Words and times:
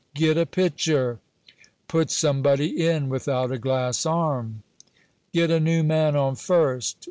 "Get 0.15 0.35
a 0.35 0.47
pitcher!" 0.47 1.19
"Put 1.87 2.09
somebody 2.09 2.83
in 2.83 3.07
without 3.07 3.51
a 3.51 3.59
glass 3.59 4.03
arm!" 4.03 4.63
"Get 5.31 5.51
a 5.51 5.59
new 5.59 5.83
man 5.83 6.15
on 6.15 6.33
first!" 6.33 6.97